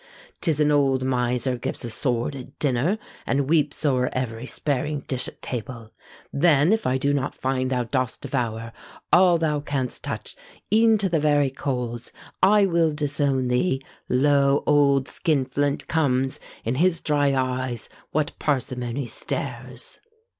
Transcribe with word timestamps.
'Tis 0.41 0.59
an 0.59 0.71
old 0.71 1.03
miser 1.05 1.59
gives 1.59 1.85
a 1.85 1.89
sordid 1.91 2.57
dinner, 2.57 2.97
And 3.27 3.47
weeps 3.47 3.85
o'er 3.85 4.09
every 4.13 4.47
sparing 4.47 5.01
dish 5.01 5.27
at 5.27 5.43
table; 5.43 5.91
Then 6.33 6.73
if 6.73 6.87
I 6.87 6.97
do 6.97 7.13
not 7.13 7.35
find 7.35 7.69
thou 7.69 7.83
dost 7.83 8.21
devour 8.21 8.73
All 9.13 9.37
thou 9.37 9.59
canst 9.59 10.03
touch, 10.03 10.35
e'en 10.73 10.97
to 10.97 11.07
the 11.07 11.19
very 11.19 11.51
coals, 11.51 12.11
I 12.41 12.65
will 12.65 12.91
disown 12.91 13.47
thee! 13.47 13.83
Lo! 14.09 14.63
old 14.65 15.07
Skin 15.07 15.45
flint 15.45 15.87
comes; 15.87 16.39
In 16.65 16.73
his 16.81 16.99
dry 16.99 17.35
eyes 17.35 17.87
what 18.09 18.31
parsimony 18.39 19.05
stares! 19.05 19.99